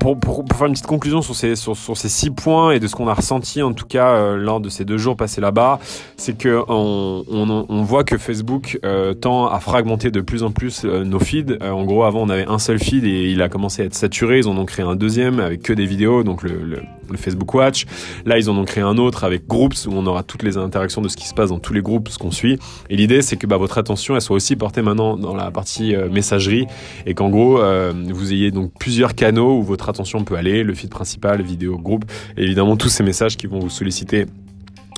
pour, 0.00 0.18
pour, 0.18 0.44
faire 0.56 0.66
une 0.66 0.72
petite 0.72 0.86
conclusion 0.86 1.20
sur 1.20 1.34
ces, 1.34 1.56
sur, 1.56 1.76
ces 1.76 2.08
six 2.08 2.30
points 2.30 2.72
et 2.72 2.80
de 2.80 2.86
ce 2.86 2.94
qu'on 2.94 3.06
a 3.06 3.12
ressenti 3.12 3.60
en 3.60 3.74
tout 3.74 3.84
cas 3.84 4.12
euh, 4.12 4.36
lors 4.38 4.60
de 4.60 4.70
ces 4.70 4.86
deux 4.86 4.96
jours 4.96 5.14
passés 5.14 5.42
là-bas, 5.42 5.78
c'est 6.16 6.38
que 6.38 6.62
on, 6.68 7.22
on, 7.28 7.82
voit 7.82 8.04
que 8.04 8.16
Facebook 8.16 8.80
tend 9.20 9.46
à 9.46 9.60
fragmenter 9.60 10.10
de 10.10 10.22
plus 10.22 10.42
en 10.42 10.52
plus 10.52 10.84
nos 10.84 11.18
feeds. 11.18 11.58
En 11.62 11.84
gros, 11.84 12.04
avant 12.04 12.22
on 12.22 12.30
avait 12.30 12.46
un 12.46 12.58
seul 12.58 12.78
feed 12.78 13.04
et 13.04 13.30
il 13.30 13.42
a 13.42 13.50
commencé 13.50 13.82
à 13.82 13.84
être 13.84 13.94
saturé. 13.94 14.38
Ils 14.38 14.48
en 14.48 14.56
ont 14.56 14.64
créé 14.64 14.86
un 14.86 14.96
deuxième 14.96 15.38
avec 15.38 15.62
que 15.62 15.74
des 15.74 15.84
vidéos, 15.84 16.22
donc 16.22 16.42
le, 16.42 16.62
le, 16.64 16.78
le 17.10 17.16
Facebook 17.16 17.52
Watch. 17.54 17.86
Là, 18.24 18.38
ils 18.38 18.50
en 18.50 18.56
ont 18.56 18.64
créé 18.64 18.82
un 18.82 18.98
autre 18.98 19.24
avec 19.24 19.46
Groups 19.46 19.86
où 19.86 19.92
on 19.92 20.06
aura 20.06 20.22
toutes 20.22 20.42
les 20.42 20.56
interactions 20.56 20.91
de 21.00 21.08
ce 21.08 21.16
qui 21.16 21.26
se 21.26 21.34
passe 21.34 21.50
dans 21.50 21.58
tous 21.58 21.72
les 21.72 21.82
groupes, 21.82 22.08
ce 22.08 22.18
qu'on 22.18 22.30
suit. 22.30 22.58
Et 22.90 22.96
l'idée, 22.96 23.22
c'est 23.22 23.36
que 23.36 23.46
bah, 23.46 23.56
votre 23.56 23.78
attention, 23.78 24.14
elle 24.14 24.20
soit 24.20 24.36
aussi 24.36 24.56
portée 24.56 24.82
maintenant 24.82 25.16
dans 25.16 25.34
la 25.34 25.50
partie 25.50 25.94
messagerie 26.10 26.66
et 27.06 27.14
qu'en 27.14 27.30
gros 27.30 27.60
euh, 27.60 27.92
vous 28.10 28.32
ayez 28.32 28.50
donc 28.50 28.72
plusieurs 28.78 29.14
canaux 29.14 29.58
où 29.58 29.62
votre 29.62 29.88
attention 29.88 30.24
peut 30.24 30.36
aller, 30.36 30.62
le 30.62 30.74
feed 30.74 30.90
principal, 30.90 31.42
vidéo, 31.42 31.78
groupe, 31.78 32.04
et 32.36 32.44
évidemment 32.44 32.76
tous 32.76 32.88
ces 32.88 33.02
messages 33.02 33.36
qui 33.36 33.46
vont 33.46 33.58
vous 33.58 33.70
solliciter 33.70 34.26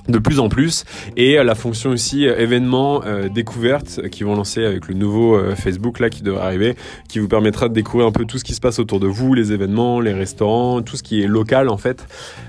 de 0.07 0.19
plus 0.19 0.39
en 0.39 0.49
plus. 0.49 0.85
Et 1.17 1.35
la 1.43 1.55
fonction 1.55 1.91
aussi 1.91 2.27
euh, 2.27 2.37
événements 2.37 3.01
euh, 3.05 3.29
découvertes 3.29 4.07
qui 4.09 4.23
vont 4.23 4.35
lancer 4.35 4.63
avec 4.63 4.87
le 4.87 4.93
nouveau 4.93 5.35
euh, 5.35 5.55
Facebook 5.55 5.99
là 5.99 6.09
qui 6.09 6.21
devrait 6.21 6.43
arriver 6.43 6.75
qui 7.09 7.19
vous 7.19 7.27
permettra 7.27 7.69
de 7.69 7.73
découvrir 7.73 8.07
un 8.07 8.11
peu 8.11 8.25
tout 8.25 8.37
ce 8.37 8.43
qui 8.43 8.53
se 8.53 8.61
passe 8.61 8.79
autour 8.79 8.99
de 8.99 9.07
vous 9.07 9.33
les 9.33 9.51
événements 9.51 9.99
les 9.99 10.13
restaurants 10.13 10.81
tout 10.81 10.97
ce 10.97 11.03
qui 11.03 11.21
est 11.21 11.27
local 11.27 11.69
en 11.69 11.77
fait. 11.77 12.05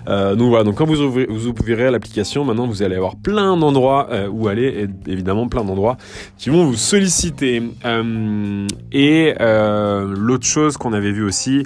Euh, 0.09 0.35
donc 0.35 0.51
voilà. 0.51 0.65
Donc 0.65 0.77
quand 0.77 0.87
vous, 0.87 1.01
ouvrez, 1.01 1.27
vous 1.29 1.47
ouvrirez 1.47 1.91
l'application 1.91 2.45
maintenant 2.45 2.67
vous 2.67 2.83
allez 2.83 2.97
avoir 2.97 3.17
plein 3.17 3.57
d'endroits 3.57 4.09
euh, 4.11 4.29
où 4.29 4.49
aller 4.49 4.87
et 5.07 5.11
évidemment 5.11 5.49
plein 5.49 5.65
d'endroits 5.65 5.97
qui 6.39 6.51
vont 6.51 6.65
vous 6.65 6.77
solliciter. 6.77 7.63
Euh, 7.85 8.67
et 8.93 9.35
l'autre 9.39 10.47
chose 10.47 10.77
qu'on 10.77 10.93
avait 10.93 11.13
vu 11.13 11.25
aussi 11.25 11.65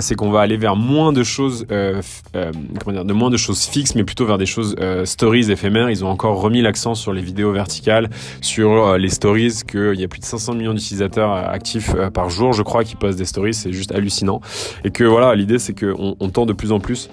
c'est 0.00 0.14
qu'on 0.14 0.30
va 0.30 0.40
aller 0.40 0.56
vers 0.56 0.76
moins 0.76 1.12
de 1.12 1.22
choses 1.22 1.66
comment 1.68 2.92
dire 2.92 3.04
de 3.04 3.12
moins 3.12 3.30
de 3.30 3.36
choses 3.36 3.64
fixes 3.64 3.94
mais 3.94 4.04
plutôt 4.04 4.26
vers 4.26 4.38
des 4.38 4.46
choses 4.46 4.76
stories 5.26 5.50
éphémères. 5.50 5.90
Ils 5.90 6.04
ont 6.04 6.08
encore 6.08 6.40
remis 6.40 6.62
l'accent 6.62 6.94
sur 6.94 7.12
les 7.12 7.20
vidéos 7.20 7.50
verticales, 7.50 8.10
sur 8.42 8.70
euh, 8.70 8.96
les 8.96 9.08
stories, 9.08 9.62
qu'il 9.66 9.98
y 9.98 10.04
a 10.04 10.06
plus 10.06 10.20
de 10.20 10.24
500 10.24 10.54
millions 10.54 10.72
d'utilisateurs 10.72 11.32
euh, 11.32 11.48
actifs 11.48 11.96
euh, 11.96 12.10
par 12.10 12.30
jour, 12.30 12.52
je 12.52 12.62
crois, 12.62 12.84
qui 12.84 12.94
postent 12.94 13.18
des 13.18 13.24
stories. 13.24 13.52
C'est 13.52 13.72
juste 13.72 13.90
hallucinant. 13.90 14.40
Et 14.84 14.92
que 14.92 15.02
voilà, 15.02 15.34
l'idée, 15.34 15.58
c'est 15.58 15.74
qu'on 15.74 16.14
on 16.20 16.28
tend 16.28 16.46
de 16.46 16.52
plus 16.52 16.70
en 16.70 16.78
plus 16.78 17.10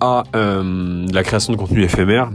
à 0.00 0.24
la 0.32 1.22
création 1.24 1.52
de 1.52 1.58
contenu 1.58 1.82
éphémère 1.82 2.30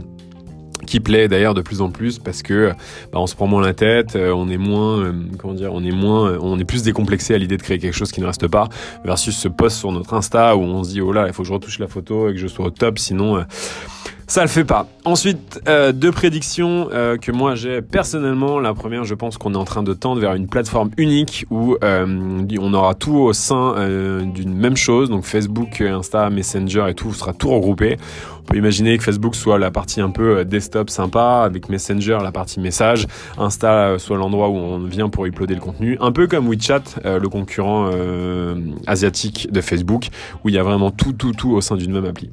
qui 0.86 1.00
plaît 1.00 1.28
d'ailleurs 1.28 1.54
de 1.54 1.62
plus 1.62 1.80
en 1.80 1.90
plus 1.90 2.18
parce 2.18 2.42
que 2.42 2.72
bah, 3.10 3.18
on 3.18 3.26
se 3.26 3.34
prend 3.34 3.46
moins 3.46 3.62
la 3.62 3.72
tête, 3.72 4.16
on 4.16 4.50
est 4.50 4.58
moins, 4.58 5.14
comment 5.38 5.54
dire, 5.54 5.72
on 5.72 5.82
est 5.82 5.90
moins, 5.90 6.36
on 6.42 6.58
est 6.58 6.64
plus 6.66 6.82
décomplexé 6.82 7.34
à 7.34 7.38
l'idée 7.38 7.56
de 7.56 7.62
créer 7.62 7.78
quelque 7.78 7.96
chose 7.96 8.12
qui 8.12 8.20
ne 8.20 8.26
reste 8.26 8.48
pas 8.48 8.68
versus 9.02 9.34
ce 9.34 9.48
post 9.48 9.78
sur 9.78 9.92
notre 9.92 10.12
Insta 10.12 10.56
où 10.56 10.60
on 10.60 10.84
se 10.84 10.90
dit 10.90 11.00
oh 11.00 11.10
là 11.10 11.26
il 11.26 11.32
faut 11.32 11.42
que 11.42 11.48
je 11.48 11.54
retouche 11.54 11.78
la 11.78 11.88
photo 11.88 12.28
et 12.28 12.32
que 12.32 12.38
je 12.38 12.48
sois 12.48 12.66
au 12.66 12.70
top 12.70 12.98
sinon 12.98 13.42
ça 14.26 14.42
le 14.42 14.48
fait 14.48 14.64
pas. 14.64 14.86
Ensuite, 15.04 15.60
euh, 15.68 15.92
deux 15.92 16.10
prédictions 16.10 16.88
euh, 16.92 17.18
que 17.18 17.30
moi 17.30 17.54
j'ai 17.54 17.82
personnellement. 17.82 18.58
La 18.58 18.72
première, 18.72 19.04
je 19.04 19.14
pense 19.14 19.36
qu'on 19.36 19.52
est 19.52 19.58
en 19.58 19.64
train 19.64 19.82
de 19.82 19.92
tendre 19.92 20.20
vers 20.20 20.34
une 20.34 20.48
plateforme 20.48 20.90
unique 20.96 21.44
où 21.50 21.76
euh, 21.84 22.42
on 22.58 22.74
aura 22.74 22.94
tout 22.94 23.16
au 23.16 23.32
sein 23.32 23.74
d'une 24.34 24.54
même 24.54 24.76
chose. 24.76 25.10
Donc 25.10 25.24
Facebook, 25.24 25.80
Insta, 25.80 26.30
Messenger 26.30 26.86
et 26.88 26.94
tout 26.94 27.12
sera 27.12 27.32
tout 27.34 27.50
regroupé. 27.50 27.98
On 28.40 28.44
peut 28.44 28.56
imaginer 28.56 28.96
que 28.98 29.04
Facebook 29.04 29.34
soit 29.34 29.58
la 29.58 29.70
partie 29.70 30.00
un 30.00 30.10
peu 30.10 30.44
desktop 30.44 30.90
sympa, 30.90 31.42
avec 31.44 31.68
Messenger 31.68 32.18
la 32.22 32.32
partie 32.32 32.60
message, 32.60 33.06
Insta 33.38 33.98
soit 33.98 34.18
l'endroit 34.18 34.48
où 34.48 34.56
on 34.56 34.78
vient 34.80 35.08
pour 35.08 35.26
uploader 35.26 35.54
le 35.54 35.60
contenu, 35.60 35.96
un 36.00 36.12
peu 36.12 36.26
comme 36.26 36.48
WeChat, 36.48 36.82
le 37.04 37.26
concurrent 37.28 37.90
asiatique 38.86 39.48
de 39.50 39.60
Facebook, 39.62 40.08
où 40.44 40.50
il 40.50 40.54
y 40.54 40.58
a 40.58 40.62
vraiment 40.62 40.90
tout, 40.90 41.14
tout, 41.14 41.32
tout 41.32 41.52
au 41.52 41.60
sein 41.62 41.76
d'une 41.76 41.92
même 41.92 42.04
appli. 42.04 42.30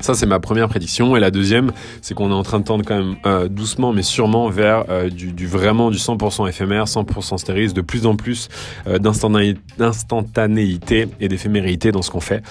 Ça, 0.00 0.14
c'est 0.14 0.26
ma 0.26 0.40
première 0.40 0.68
prédiction. 0.68 1.16
Et 1.16 1.20
la 1.20 1.30
deuxième, 1.30 1.72
c'est 2.02 2.14
qu'on 2.14 2.30
est 2.30 2.34
en 2.34 2.42
train 2.42 2.60
de 2.60 2.64
tendre 2.64 2.84
quand 2.84 2.96
même 2.96 3.16
euh, 3.24 3.48
doucement, 3.48 3.92
mais 3.92 4.02
sûrement 4.02 4.48
vers 4.48 4.84
euh, 4.90 5.08
du, 5.08 5.32
du, 5.32 5.46
vraiment 5.46 5.90
du 5.90 5.98
100% 5.98 6.48
éphémère, 6.48 6.84
100% 6.84 7.38
stérile, 7.38 7.72
de 7.72 7.80
plus 7.80 8.06
en 8.06 8.16
plus 8.16 8.48
euh, 8.86 8.98
d'instantanéité 8.98 11.08
et 11.20 11.28
d'éphémérité 11.28 11.92
dans 11.92 12.02
ce 12.02 12.10
qu'on 12.10 12.20
fait. 12.20 12.42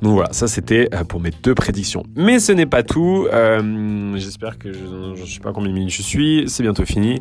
Donc 0.00 0.14
voilà, 0.14 0.32
ça 0.32 0.46
c'était 0.46 0.88
euh, 0.94 1.04
pour 1.04 1.20
mes 1.20 1.32
deux 1.42 1.54
prédictions. 1.54 2.04
Mais 2.16 2.38
ce 2.38 2.52
n'est 2.52 2.66
pas 2.66 2.82
tout. 2.82 3.26
J'espère 4.14 4.58
que 4.58 4.72
je 4.72 5.20
ne 5.20 5.26
sais 5.26 5.40
pas 5.40 5.52
combien 5.52 5.70
de 5.70 5.74
minutes 5.74 5.94
je 5.94 6.02
suis. 6.02 6.44
C'est 6.46 6.62
bientôt 6.62 6.84
fini. 6.84 7.20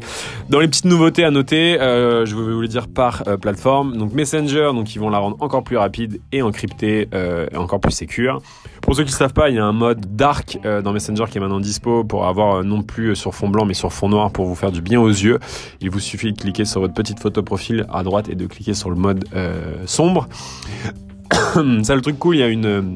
Dans 0.49 0.59
les 0.59 0.67
petites 0.67 0.85
nouveautés 0.85 1.23
à 1.23 1.31
noter, 1.31 1.77
je 1.79 2.35
vais 2.35 2.53
vous 2.53 2.61
le 2.61 2.67
dire 2.67 2.87
par 2.87 3.23
plateforme. 3.39 3.97
Donc 3.97 4.13
Messenger, 4.13 4.71
donc 4.73 4.93
ils 4.95 4.99
vont 4.99 5.09
la 5.09 5.17
rendre 5.17 5.37
encore 5.39 5.63
plus 5.63 5.77
rapide 5.77 6.19
et 6.31 6.41
encryptée 6.41 7.07
et 7.13 7.57
encore 7.57 7.79
plus 7.79 7.91
sécure. 7.91 8.41
Pour 8.91 8.97
ceux 8.97 9.05
qui 9.05 9.13
ne 9.13 9.17
savent 9.17 9.31
pas, 9.31 9.49
il 9.49 9.55
y 9.55 9.57
a 9.57 9.63
un 9.63 9.71
mode 9.71 10.17
dark 10.17 10.59
euh, 10.65 10.81
dans 10.81 10.91
Messenger 10.91 11.23
qui 11.29 11.37
est 11.37 11.39
maintenant 11.39 11.61
dispo 11.61 12.03
pour 12.03 12.27
avoir 12.27 12.55
euh, 12.55 12.63
non 12.63 12.83
plus 12.83 13.15
sur 13.15 13.33
fond 13.33 13.47
blanc 13.47 13.63
mais 13.63 13.73
sur 13.73 13.93
fond 13.93 14.09
noir 14.09 14.31
pour 14.31 14.47
vous 14.47 14.53
faire 14.53 14.73
du 14.73 14.81
bien 14.81 14.99
aux 14.99 15.07
yeux. 15.07 15.39
Il 15.79 15.89
vous 15.89 16.01
suffit 16.01 16.33
de 16.33 16.37
cliquer 16.37 16.65
sur 16.65 16.81
votre 16.81 16.93
petite 16.93 17.21
photo 17.21 17.41
profil 17.41 17.85
à 17.89 18.03
droite 18.03 18.27
et 18.27 18.35
de 18.35 18.45
cliquer 18.47 18.73
sur 18.73 18.89
le 18.89 18.97
mode 18.97 19.23
euh, 19.33 19.75
sombre. 19.85 20.27
Ça 21.83 21.95
le 21.95 22.01
truc 22.01 22.19
cool, 22.19 22.35
il 22.35 22.39
y 22.39 22.43
a 22.43 22.49
une 22.49 22.95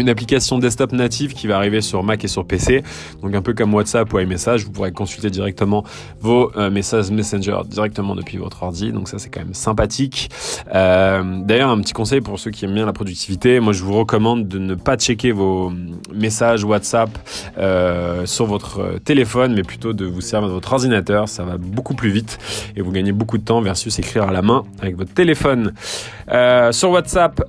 une 0.00 0.08
application 0.08 0.58
desktop 0.58 0.92
native 0.92 1.34
qui 1.34 1.46
va 1.46 1.56
arriver 1.56 1.80
sur 1.80 2.02
Mac 2.02 2.24
et 2.24 2.28
sur 2.28 2.46
PC. 2.46 2.82
Donc 3.22 3.34
un 3.34 3.42
peu 3.42 3.54
comme 3.54 3.72
WhatsApp 3.74 4.12
ou 4.12 4.18
iMessage, 4.18 4.64
vous 4.64 4.72
pourrez 4.72 4.92
consulter 4.92 5.30
directement 5.30 5.84
vos 6.20 6.50
euh, 6.56 6.70
messages 6.70 7.10
Messenger 7.10 7.58
directement 7.66 8.14
depuis 8.14 8.38
votre 8.38 8.62
ordi. 8.62 8.92
Donc 8.92 9.08
ça 9.08 9.18
c'est 9.18 9.30
quand 9.30 9.40
même 9.40 9.54
sympathique. 9.54 10.30
Euh, 10.74 11.22
D'ailleurs 11.44 11.70
un 11.70 11.80
petit 11.80 11.92
conseil 11.92 12.20
pour 12.20 12.38
ceux 12.38 12.50
qui 12.50 12.64
aiment 12.64 12.74
bien 12.74 12.86
la 12.86 12.92
productivité, 12.92 13.60
moi 13.60 13.72
je 13.72 13.82
vous 13.84 13.94
recommande 13.94 14.48
de 14.48 14.58
ne 14.58 14.74
pas 14.74 14.96
checker 14.96 15.32
vos 15.32 15.72
messages 16.12 16.64
WhatsApp 16.64 17.10
euh, 17.58 18.24
sur 18.26 18.46
votre 18.46 18.98
téléphone, 19.04 19.54
mais 19.54 19.62
plutôt 19.62 19.92
de 19.92 20.06
vous 20.06 20.20
servir 20.20 20.48
de 20.48 20.54
votre 20.54 20.72
ordinateur. 20.72 21.28
Ça 21.28 21.44
va 21.44 21.58
beaucoup 21.58 21.94
plus 21.94 22.10
vite 22.10 22.38
et 22.76 22.80
vous 22.80 22.90
gagnez 22.90 23.12
beaucoup 23.12 23.38
de 23.38 23.44
temps 23.44 23.60
versus 23.60 23.98
écrire 23.98 24.24
à 24.24 24.32
la 24.32 24.42
main 24.42 24.64
avec 24.80 24.96
votre 24.96 25.12
téléphone. 25.12 25.72
Sur 26.70 26.90
WhatsApp, 26.90 27.42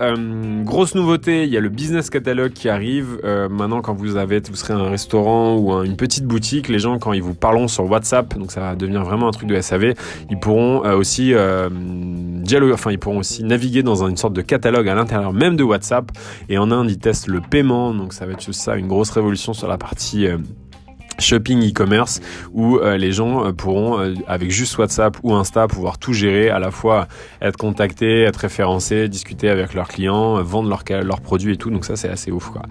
grosse 0.64 0.96
nouveauté, 0.96 1.44
il 1.44 1.50
y 1.50 1.58
a 1.58 1.60
le 1.60 1.70
business 1.70 2.10
catalogue 2.10 2.41
qui 2.50 2.70
arrive. 2.70 3.20
Euh, 3.24 3.50
maintenant, 3.50 3.82
quand 3.82 3.94
vous 3.94 4.18
avez, 4.18 4.40
vous 4.40 4.56
serez 4.56 4.74
un 4.74 4.90
restaurant 4.90 5.56
ou 5.56 5.72
un, 5.74 5.84
une 5.84 5.96
petite 5.96 6.26
boutique, 6.26 6.68
les 6.68 6.80
gens, 6.80 7.00
quand 7.00 7.14
ils 7.14 7.24
vous 7.24 7.34
parleront 7.34 7.68
sur 7.68 7.90
WhatsApp, 7.90 8.38
donc 8.38 8.52
ça 8.52 8.62
va 8.62 8.76
devenir 8.76 9.04
vraiment 9.04 9.28
un 9.28 9.32
truc 9.32 9.48
de 9.48 9.60
SAV, 9.60 9.94
ils 10.30 10.40
pourront 10.40 10.86
euh, 10.86 10.96
aussi 10.96 11.34
euh, 11.34 11.70
dialoguer, 11.72 12.74
enfin, 12.74 12.92
ils 12.92 13.00
pourront 13.00 13.20
aussi 13.20 13.44
naviguer 13.44 13.84
dans 13.84 14.06
une 14.06 14.18
sorte 14.18 14.34
de 14.34 14.42
catalogue 14.42 14.88
à 14.88 14.96
l'intérieur 14.96 15.34
même 15.34 15.56
de 15.56 15.64
WhatsApp. 15.64 16.12
Et 16.50 16.58
en 16.58 16.72
Inde, 16.72 16.90
ils 16.90 17.00
testent 17.00 17.28
le 17.28 17.42
paiement, 17.42 17.94
donc 17.94 18.14
ça 18.14 18.26
va 18.26 18.34
être 18.34 18.52
ça, 18.52 18.76
une 18.76 18.88
grosse 18.88 19.12
révolution 19.12 19.54
sur 19.54 19.68
la 19.68 19.78
partie 19.78 20.28
shopping 21.22 21.70
e-commerce 21.70 22.20
où 22.54 22.78
euh, 22.78 22.98
les 22.98 23.12
gens 23.12 23.46
euh, 23.46 23.54
pourront 23.54 24.00
euh, 24.00 24.14
avec 24.28 24.52
juste 24.52 24.78
WhatsApp 24.78 25.18
ou 25.24 25.34
Insta 25.34 25.68
pouvoir 25.68 25.98
tout 25.98 26.14
gérer 26.14 26.50
à 26.50 26.60
la 26.60 26.72
fois 26.72 27.08
être 27.42 27.58
contactés, 27.58 28.24
être 28.24 28.38
référencés, 28.38 29.08
discuter 29.08 29.50
avec 29.50 29.74
leurs 29.74 29.88
clients, 29.88 30.42
vendre 30.44 30.70
leurs 30.70 31.22
produits 31.22 31.54
et 31.54 31.58
tout 31.58 31.70
donc 31.70 31.86
ça 31.86 31.96
c'est 31.96 32.10
assez 32.10 32.32
ouf 32.32 32.50
quoi. 32.50 32.64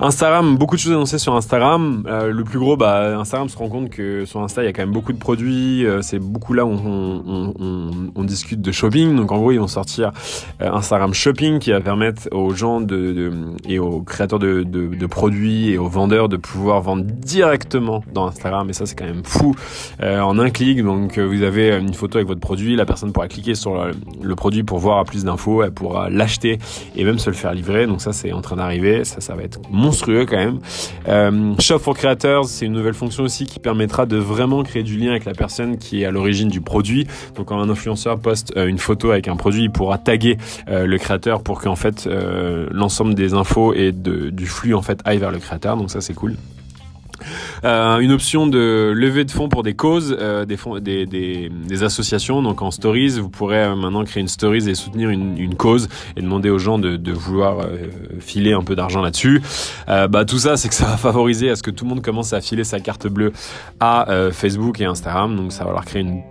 Instagram, 0.00 0.56
beaucoup 0.56 0.74
de 0.74 0.80
choses 0.80 0.92
annoncées 0.92 1.18
sur 1.18 1.36
Instagram. 1.36 2.04
Euh, 2.08 2.32
le 2.32 2.42
plus 2.42 2.58
gros, 2.58 2.76
bah, 2.76 3.16
Instagram 3.18 3.48
se 3.48 3.56
rend 3.56 3.68
compte 3.68 3.90
que 3.90 4.24
sur 4.24 4.40
Insta, 4.40 4.62
il 4.62 4.66
y 4.66 4.68
a 4.68 4.72
quand 4.72 4.82
même 4.82 4.92
beaucoup 4.92 5.12
de 5.12 5.18
produits. 5.18 5.86
Euh, 5.86 6.02
c'est 6.02 6.18
beaucoup 6.18 6.52
là 6.52 6.66
où 6.66 6.70
on, 6.70 8.24
discute 8.24 8.62
de 8.62 8.72
shopping. 8.72 9.14
Donc 9.14 9.30
en 9.32 9.36
gros, 9.36 9.52
ils 9.52 9.60
vont 9.60 9.68
sortir 9.68 10.10
euh, 10.62 10.72
Instagram 10.72 11.12
Shopping 11.12 11.58
qui 11.58 11.72
va 11.72 11.80
permettre 11.80 12.22
aux 12.32 12.54
gens 12.54 12.80
et 13.68 13.78
aux 13.78 14.00
créateurs 14.00 14.38
de, 14.38 15.06
produits 15.06 15.70
et 15.70 15.78
aux 15.78 15.88
vendeurs 15.88 16.30
de 16.30 16.38
pouvoir 16.38 16.80
vendre 16.80 17.04
directement 17.04 18.02
dans 18.12 18.26
Instagram. 18.28 18.70
Et 18.70 18.72
ça, 18.72 18.86
c'est 18.86 18.96
quand 18.96 19.04
même 19.04 19.24
fou. 19.24 19.54
En 20.02 20.38
un 20.38 20.50
clic, 20.50 20.82
donc 20.82 21.18
vous 21.18 21.42
avez 21.42 21.76
une 21.76 21.92
photo 21.92 22.16
avec 22.18 22.26
votre 22.26 22.40
produit, 22.40 22.76
la 22.76 22.86
personne 22.86 23.12
pourra 23.12 23.28
cliquer 23.28 23.54
sur 23.54 23.74
le, 23.74 23.92
le 24.22 24.34
produit 24.34 24.62
pour 24.62 24.78
voir 24.78 25.04
plus 25.04 25.24
d'infos, 25.24 25.62
elle 25.62 25.72
pourra 25.72 26.08
l'acheter 26.08 26.58
et 26.96 27.04
même 27.04 27.18
se 27.18 27.28
le 27.28 27.36
faire 27.36 27.52
livrer. 27.52 27.86
Donc 27.86 28.00
ça, 28.00 28.12
c'est 28.12 28.32
en 28.32 28.40
train 28.40 28.56
d'arriver. 28.56 29.04
Ça, 29.04 29.20
ça 29.20 29.34
va 29.34 29.42
être 29.42 29.60
monstrueux 29.94 30.26
quand 30.26 30.36
même. 30.36 30.58
Euh, 31.08 31.54
Shop 31.60 31.78
for 31.78 31.96
Creators, 31.96 32.46
c'est 32.46 32.66
une 32.66 32.72
nouvelle 32.72 32.94
fonction 32.94 33.22
aussi 33.22 33.46
qui 33.46 33.60
permettra 33.60 34.06
de 34.06 34.16
vraiment 34.16 34.62
créer 34.62 34.82
du 34.82 34.96
lien 34.96 35.10
avec 35.10 35.24
la 35.24 35.34
personne 35.34 35.78
qui 35.78 36.02
est 36.02 36.04
à 36.04 36.10
l'origine 36.10 36.48
du 36.48 36.60
produit. 36.60 37.06
Donc 37.36 37.46
quand 37.46 37.60
un 37.60 37.70
influenceur 37.70 38.18
poste 38.18 38.52
euh, 38.56 38.66
une 38.66 38.78
photo 38.78 39.10
avec 39.10 39.28
un 39.28 39.36
produit, 39.36 39.62
il 39.62 39.70
pourra 39.70 39.98
taguer 39.98 40.36
euh, 40.68 40.86
le 40.86 40.98
créateur 40.98 41.42
pour 41.42 41.60
qu'en 41.60 41.76
fait 41.76 42.08
l'ensemble 42.70 43.14
des 43.14 43.34
infos 43.34 43.72
et 43.74 43.92
du 43.92 44.46
flux 44.46 44.74
en 44.74 44.82
fait 44.82 45.00
aille 45.04 45.18
vers 45.18 45.30
le 45.30 45.38
créateur. 45.38 45.76
Donc 45.76 45.90
ça 45.90 46.00
c'est 46.00 46.14
cool. 46.14 46.34
Euh, 47.64 47.98
une 47.98 48.12
option 48.12 48.46
de 48.46 48.92
levée 48.94 49.24
de 49.24 49.30
fonds 49.30 49.48
pour 49.48 49.62
des 49.62 49.74
causes, 49.74 50.16
euh, 50.20 50.44
des, 50.44 51.82
associations. 51.82 52.42
Donc 52.42 52.62
en 52.62 52.70
stories, 52.70 53.20
vous 53.20 53.28
pourrez 53.28 53.62
euh, 53.62 53.74
maintenant 53.74 54.04
créer 54.04 54.20
une 54.20 54.28
stories 54.28 54.68
et 54.68 54.74
soutenir 54.74 55.10
une, 55.10 55.54
cause 55.54 55.88
et 56.16 56.22
demander 56.22 56.50
aux 56.50 56.58
gens 56.58 56.78
de, 56.78 57.12
vouloir 57.12 57.66
filer 58.20 58.52
un 58.52 58.62
peu 58.62 58.74
d'argent 58.74 59.00
là-dessus. 59.00 59.40
Bah, 59.86 60.24
tout 60.24 60.38
ça, 60.38 60.56
c'est 60.56 60.68
que 60.68 60.74
ça 60.74 60.86
va 60.86 60.96
favoriser 60.96 61.50
à 61.50 61.56
ce 61.56 61.62
que 61.62 61.70
tout 61.70 61.84
le 61.84 61.90
monde 61.90 62.02
commence 62.02 62.32
à 62.32 62.40
filer 62.40 62.64
sa 62.64 62.80
carte 62.80 63.06
bleue 63.06 63.32
à 63.80 64.06
Facebook 64.32 64.80
et 64.80 64.84
Instagram. 64.84 65.36
Donc 65.36 65.52
ça 65.52 65.64
va 65.64 65.72
leur 65.72 65.84
créer 65.84 66.02
une 66.02 66.22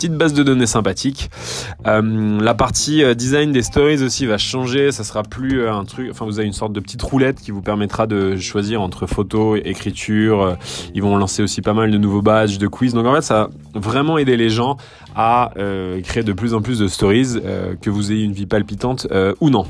petite 0.00 0.16
base 0.16 0.32
de 0.32 0.42
données 0.42 0.64
sympathique. 0.64 1.30
Euh, 1.86 2.40
la 2.40 2.54
partie 2.54 3.04
euh, 3.04 3.12
design 3.12 3.52
des 3.52 3.60
stories 3.60 4.02
aussi 4.02 4.24
va 4.24 4.38
changer. 4.38 4.92
Ça 4.92 5.04
sera 5.04 5.22
plus 5.22 5.60
euh, 5.60 5.74
un 5.74 5.84
truc. 5.84 6.08
Enfin, 6.10 6.24
vous 6.24 6.38
avez 6.38 6.46
une 6.46 6.54
sorte 6.54 6.72
de 6.72 6.80
petite 6.80 7.02
roulette 7.02 7.38
qui 7.38 7.50
vous 7.50 7.60
permettra 7.60 8.06
de 8.06 8.34
choisir 8.38 8.80
entre 8.80 9.06
photo, 9.06 9.56
écriture. 9.56 10.56
Ils 10.94 11.02
vont 11.02 11.18
lancer 11.18 11.42
aussi 11.42 11.60
pas 11.60 11.74
mal 11.74 11.90
de 11.90 11.98
nouveaux 11.98 12.22
badges, 12.22 12.56
de 12.56 12.66
quiz. 12.66 12.94
Donc 12.94 13.04
en 13.04 13.14
fait, 13.14 13.20
ça 13.20 13.50
va 13.74 13.80
vraiment 13.80 14.16
aider 14.16 14.38
les 14.38 14.48
gens 14.48 14.78
à 15.14 15.50
créer 16.04 16.22
de 16.22 16.32
plus 16.32 16.54
en 16.54 16.62
plus 16.62 16.78
de 16.78 16.88
stories, 16.88 17.36
que 17.82 17.90
vous 17.90 18.10
ayez 18.12 18.24
une 18.24 18.32
vie 18.32 18.46
palpitante 18.46 19.06
ou 19.40 19.50
non. 19.50 19.66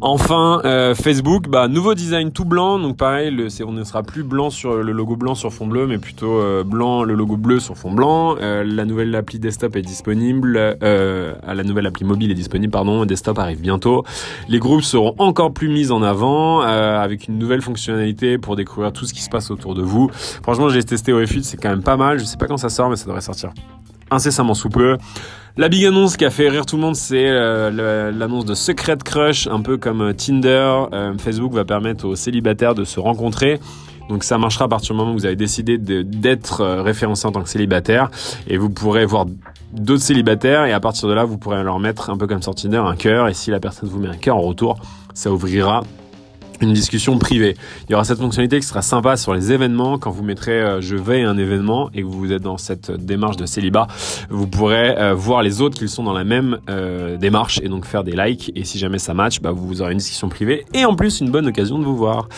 Enfin, 0.00 0.60
euh, 0.64 0.94
Facebook, 0.94 1.48
bah, 1.48 1.66
nouveau 1.66 1.94
design 1.94 2.30
tout 2.30 2.44
blanc, 2.44 2.78
donc 2.78 2.96
pareil, 2.96 3.32
le, 3.32 3.48
on 3.66 3.72
ne 3.72 3.82
sera 3.82 4.04
plus 4.04 4.22
blanc 4.22 4.48
sur 4.48 4.76
le 4.76 4.92
logo 4.92 5.16
blanc 5.16 5.34
sur 5.34 5.52
fond 5.52 5.66
bleu, 5.66 5.88
mais 5.88 5.98
plutôt 5.98 6.38
euh, 6.38 6.62
blanc, 6.62 7.02
le 7.02 7.14
logo 7.14 7.36
bleu 7.36 7.58
sur 7.58 7.76
fond 7.76 7.90
blanc. 7.90 8.36
Euh, 8.40 8.62
la 8.62 8.84
nouvelle 8.84 9.12
appli 9.16 9.40
desktop 9.40 9.74
est 9.74 9.82
disponible, 9.82 10.76
la 10.80 11.64
nouvelle 11.64 11.86
appli 11.86 12.04
mobile 12.04 12.30
est 12.30 12.34
disponible, 12.34 12.70
pardon, 12.70 13.04
desktop 13.06 13.40
arrive 13.40 13.60
bientôt. 13.60 14.04
Les 14.48 14.60
groupes 14.60 14.82
seront 14.82 15.16
encore 15.18 15.52
plus 15.52 15.68
mis 15.68 15.90
en 15.90 16.02
avant, 16.02 16.60
avec 16.60 17.26
une 17.26 17.36
nouvelle 17.36 17.62
fonctionnalité 17.62 18.38
pour 18.38 18.54
découvrir 18.54 18.92
tout 18.92 19.04
ce 19.04 19.12
qui 19.12 19.22
se 19.22 19.28
passe 19.28 19.50
autour 19.50 19.74
de 19.74 19.82
vous. 19.82 20.10
Franchement, 20.44 20.68
j'ai 20.68 20.84
testé 20.84 21.12
au 21.12 21.20
F8, 21.20 21.42
c'est 21.42 21.56
quand 21.56 21.70
même 21.70 21.82
pas 21.82 21.96
mal. 21.96 22.20
Je 22.20 22.24
sais 22.24 22.36
pas 22.36 22.46
quand 22.46 22.56
ça 22.56 22.68
sort, 22.68 22.88
mais 22.88 22.96
ça 22.96 23.06
devrait 23.06 23.20
sortir 23.20 23.50
incessamment 24.10 24.54
sous 24.54 24.68
peu. 24.68 24.96
La 25.58 25.68
big 25.68 25.84
annonce 25.84 26.16
qui 26.16 26.24
a 26.24 26.30
fait 26.30 26.48
rire 26.48 26.66
tout 26.66 26.76
le 26.76 26.82
monde, 26.82 26.94
c'est 26.94 27.26
euh, 27.28 28.12
l'annonce 28.12 28.44
de 28.44 28.54
Secret 28.54 28.98
Crush, 29.04 29.48
un 29.48 29.60
peu 29.60 29.76
comme 29.76 30.02
euh, 30.02 30.12
Tinder. 30.12 30.84
Euh, 30.92 31.18
Facebook 31.18 31.52
va 31.52 31.64
permettre 31.64 32.06
aux 32.06 32.14
célibataires 32.14 32.76
de 32.76 32.84
se 32.84 33.00
rencontrer. 33.00 33.58
Donc 34.08 34.22
ça 34.22 34.38
marchera 34.38 34.66
à 34.66 34.68
partir 34.68 34.94
du 34.94 34.98
moment 34.98 35.10
où 35.10 35.14
vous 35.14 35.26
avez 35.26 35.34
décidé 35.34 35.76
d'être 35.76 36.64
référencé 36.64 37.26
en 37.26 37.32
tant 37.32 37.42
que 37.42 37.48
célibataire 37.48 38.08
et 38.46 38.56
vous 38.56 38.70
pourrez 38.70 39.04
voir 39.04 39.26
d'autres 39.72 40.04
célibataires 40.04 40.64
et 40.64 40.72
à 40.72 40.80
partir 40.80 41.08
de 41.08 41.12
là 41.12 41.24
vous 41.24 41.36
pourrez 41.36 41.62
leur 41.62 41.78
mettre 41.78 42.08
un 42.08 42.16
peu 42.16 42.26
comme 42.26 42.40
sur 42.40 42.54
Tinder 42.54 42.78
un 42.78 42.96
cœur 42.96 43.28
et 43.28 43.34
si 43.34 43.50
la 43.50 43.60
personne 43.60 43.86
vous 43.90 43.98
met 43.98 44.08
un 44.08 44.16
cœur 44.16 44.36
en 44.36 44.40
retour 44.40 44.78
ça 45.12 45.30
ouvrira 45.30 45.82
une 46.60 46.72
discussion 46.72 47.18
privée. 47.18 47.56
Il 47.88 47.92
y 47.92 47.94
aura 47.94 48.04
cette 48.04 48.18
fonctionnalité 48.18 48.60
qui 48.60 48.66
sera 48.66 48.82
sympa 48.82 49.16
sur 49.16 49.34
les 49.34 49.52
événements. 49.52 49.98
Quand 49.98 50.10
vous 50.10 50.22
mettrez 50.22 50.60
euh, 50.60 50.80
je 50.80 50.96
vais 50.96 51.22
à 51.24 51.30
un 51.30 51.38
événement 51.38 51.90
et 51.94 52.02
que 52.02 52.06
vous 52.06 52.32
êtes 52.32 52.42
dans 52.42 52.58
cette 52.58 52.90
démarche 52.90 53.36
de 53.36 53.46
célibat, 53.46 53.86
vous 54.30 54.46
pourrez 54.46 54.96
euh, 54.98 55.14
voir 55.14 55.42
les 55.42 55.60
autres 55.60 55.78
qui 55.78 55.88
sont 55.88 56.02
dans 56.02 56.12
la 56.12 56.24
même 56.24 56.58
euh, 56.68 57.16
démarche 57.16 57.60
et 57.62 57.68
donc 57.68 57.84
faire 57.84 58.04
des 58.04 58.12
likes. 58.12 58.52
Et 58.54 58.64
si 58.64 58.78
jamais 58.78 58.98
ça 58.98 59.14
match, 59.14 59.40
bah, 59.40 59.52
vous 59.52 59.82
aurez 59.82 59.92
une 59.92 59.98
discussion 59.98 60.28
privée 60.28 60.64
et 60.74 60.84
en 60.84 60.94
plus 60.94 61.20
une 61.20 61.30
bonne 61.30 61.46
occasion 61.46 61.78
de 61.78 61.84
vous 61.84 61.96
voir. 61.96 62.28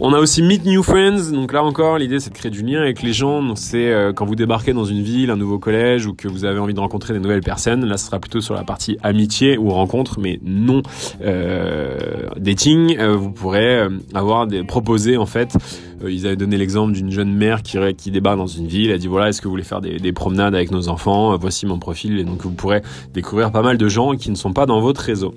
On 0.00 0.12
a 0.12 0.20
aussi 0.20 0.42
Meet 0.42 0.64
New 0.64 0.84
Friends. 0.84 1.32
Donc 1.32 1.52
là 1.52 1.64
encore, 1.64 1.98
l'idée 1.98 2.20
c'est 2.20 2.30
de 2.30 2.34
créer 2.34 2.52
du 2.52 2.62
lien 2.62 2.80
avec 2.80 3.02
les 3.02 3.12
gens. 3.12 3.56
C'est 3.56 3.90
euh, 3.90 4.12
quand 4.12 4.26
vous 4.26 4.36
débarquez 4.36 4.72
dans 4.72 4.84
une 4.84 5.02
ville, 5.02 5.28
un 5.30 5.36
nouveau 5.36 5.58
collège 5.58 6.06
ou 6.06 6.14
que 6.14 6.28
vous 6.28 6.44
avez 6.44 6.60
envie 6.60 6.72
de 6.72 6.78
rencontrer 6.78 7.14
des 7.14 7.18
nouvelles 7.18 7.40
personnes. 7.40 7.84
Là, 7.84 7.96
ce 7.96 8.06
sera 8.06 8.20
plutôt 8.20 8.40
sur 8.40 8.54
la 8.54 8.62
partie 8.62 8.96
amitié 9.02 9.58
ou 9.58 9.70
rencontre, 9.70 10.20
mais 10.20 10.38
non 10.44 10.82
euh, 11.20 12.28
dating. 12.36 12.96
Euh, 12.96 13.16
vous 13.16 13.32
pourrez 13.32 13.88
avoir 14.14 14.46
des 14.46 14.62
proposés 14.62 15.16
en 15.16 15.26
fait. 15.26 15.56
ils 16.06 16.28
avaient 16.28 16.36
donné 16.36 16.58
l'exemple 16.58 16.92
d'une 16.92 17.10
jeune 17.10 17.34
mère 17.34 17.64
qui, 17.64 17.76
qui 17.96 18.12
débarque 18.12 18.38
dans 18.38 18.46
une 18.46 18.68
ville. 18.68 18.90
Elle 18.92 19.00
dit 19.00 19.08
voilà, 19.08 19.30
est-ce 19.30 19.40
que 19.40 19.48
vous 19.48 19.52
voulez 19.52 19.64
faire 19.64 19.80
des 19.80 20.12
promenades 20.12 20.54
avec 20.54 20.70
nos 20.70 20.88
enfants? 20.88 21.36
Voici 21.36 21.66
mon 21.66 21.80
profil. 21.80 22.20
Et 22.20 22.24
donc 22.24 22.42
vous 22.42 22.52
pourrez 22.52 22.82
découvrir 23.14 23.50
pas 23.50 23.62
mal 23.62 23.76
de 23.76 23.88
gens 23.88 24.14
qui 24.14 24.30
ne 24.30 24.36
sont 24.36 24.52
pas 24.52 24.64
dans 24.64 24.80
votre 24.80 25.00
réseau. 25.00 25.34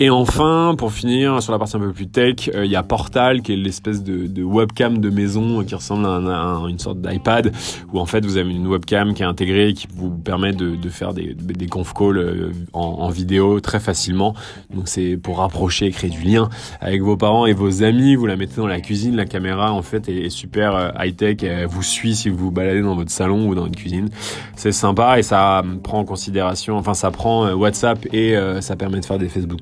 Et 0.00 0.10
enfin, 0.10 0.76
pour 0.78 0.92
finir, 0.92 1.42
sur 1.42 1.50
la 1.50 1.58
partie 1.58 1.76
un 1.76 1.80
peu 1.80 1.92
plus 1.92 2.06
tech, 2.06 2.48
euh, 2.54 2.64
il 2.64 2.70
y 2.70 2.76
a 2.76 2.84
Portal, 2.84 3.42
qui 3.42 3.54
est 3.54 3.56
l'espèce 3.56 4.04
de, 4.04 4.44
webcam 4.44 4.98
de 4.98 5.10
maison 5.10 5.64
qui 5.64 5.74
ressemble 5.74 6.06
à, 6.06 6.62
une 6.68 6.78
sorte 6.78 7.00
d'iPad, 7.00 7.52
où 7.92 7.98
en 7.98 8.06
fait 8.06 8.24
vous 8.24 8.36
avez 8.36 8.48
une 8.48 8.68
webcam 8.68 9.12
qui 9.12 9.22
est 9.22 9.26
intégrée, 9.26 9.72
qui 9.74 9.88
vous 9.92 10.10
permet 10.10 10.52
de, 10.52 10.88
faire 10.88 11.14
des, 11.14 11.34
conf 11.68 11.92
calls 11.94 12.18
euh, 12.18 12.52
en, 12.72 13.08
vidéo 13.08 13.58
très 13.58 13.80
facilement. 13.80 14.34
Donc 14.72 14.86
c'est 14.86 15.16
pour 15.16 15.38
rapprocher 15.38 15.86
et 15.86 15.90
créer 15.90 16.10
du 16.10 16.22
lien 16.22 16.48
avec 16.80 17.02
vos 17.02 17.16
parents 17.16 17.46
et 17.46 17.52
vos 17.52 17.82
amis. 17.82 18.14
Vous 18.14 18.26
la 18.26 18.36
mettez 18.36 18.56
dans 18.56 18.68
la 18.68 18.80
cuisine, 18.80 19.16
la 19.16 19.26
caméra 19.26 19.72
en 19.72 19.82
fait 19.82 20.08
est, 20.08 20.30
super 20.30 20.76
euh, 20.76 20.90
high-tech, 20.96 21.38
elle 21.42 21.66
vous 21.66 21.82
suit 21.82 22.14
si 22.14 22.28
vous 22.28 22.36
vous 22.36 22.50
baladez 22.52 22.82
dans 22.82 22.94
votre 22.94 23.10
salon 23.10 23.48
ou 23.48 23.56
dans 23.56 23.66
une 23.66 23.74
cuisine. 23.74 24.10
C'est 24.54 24.70
sympa 24.70 25.18
et 25.18 25.24
ça 25.24 25.64
prend 25.82 25.98
en 25.98 26.04
considération, 26.04 26.76
enfin 26.76 26.94
ça 26.94 27.10
prend 27.10 27.50
WhatsApp 27.52 28.06
et 28.12 28.36
ça 28.60 28.76
permet 28.76 29.00
de 29.00 29.04
faire 29.04 29.18
des 29.18 29.28
Facebook 29.28 29.60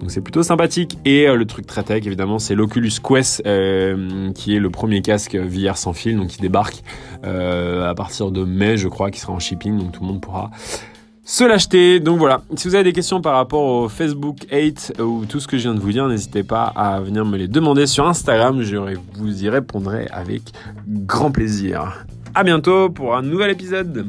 Donc 0.00 0.10
c'est 0.10 0.20
plutôt 0.20 0.42
sympathique. 0.42 0.98
Et 1.04 1.28
euh, 1.28 1.36
le 1.36 1.46
truc 1.46 1.66
très 1.66 1.82
tech, 1.82 2.06
évidemment, 2.06 2.38
c'est 2.38 2.54
l'Oculus 2.54 2.92
Quest, 3.02 3.42
euh, 3.46 4.30
qui 4.32 4.54
est 4.54 4.58
le 4.58 4.70
premier 4.70 5.02
casque 5.02 5.36
VR 5.36 5.76
sans 5.76 5.92
fil, 5.92 6.16
donc 6.16 6.28
qui 6.28 6.40
débarque 6.40 6.82
euh, 7.24 7.88
à 7.88 7.94
partir 7.94 8.30
de 8.30 8.44
mai, 8.44 8.76
je 8.76 8.88
crois, 8.88 9.10
qui 9.10 9.20
sera 9.20 9.32
en 9.32 9.38
shipping, 9.38 9.78
donc 9.78 9.92
tout 9.92 10.02
le 10.02 10.08
monde 10.08 10.20
pourra 10.20 10.50
se 11.24 11.44
l'acheter. 11.44 12.00
Donc 12.00 12.18
voilà, 12.18 12.42
si 12.56 12.68
vous 12.68 12.74
avez 12.74 12.84
des 12.84 12.92
questions 12.92 13.20
par 13.20 13.34
rapport 13.34 13.62
au 13.62 13.88
Facebook 13.88 14.46
8 14.52 14.94
ou 15.00 15.24
tout 15.26 15.40
ce 15.40 15.48
que 15.48 15.56
je 15.56 15.62
viens 15.62 15.74
de 15.74 15.80
vous 15.80 15.92
dire, 15.92 16.06
n'hésitez 16.06 16.42
pas 16.42 16.64
à 16.64 17.00
venir 17.00 17.24
me 17.24 17.36
les 17.36 17.48
demander 17.48 17.86
sur 17.86 18.06
Instagram, 18.06 18.62
je 18.62 18.76
vous 19.14 19.44
y 19.44 19.48
répondrai 19.48 20.06
avec 20.12 20.42
grand 20.86 21.30
plaisir. 21.30 22.04
À 22.34 22.44
bientôt 22.44 22.90
pour 22.90 23.16
un 23.16 23.22
nouvel 23.22 23.50
épisode. 23.50 24.06